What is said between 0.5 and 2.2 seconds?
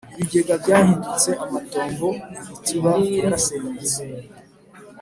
byahindutse amatongo